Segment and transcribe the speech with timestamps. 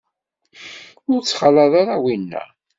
[1.11, 2.41] Ur ttxalaḍ ara winna.